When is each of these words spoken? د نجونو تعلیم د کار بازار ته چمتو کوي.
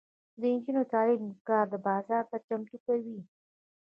د 0.39 0.41
نجونو 0.53 0.81
تعلیم 0.91 1.21
د 1.27 1.33
کار 1.49 1.65
بازار 1.87 2.23
ته 2.31 2.37
چمتو 2.47 2.75
کوي. 2.85 3.19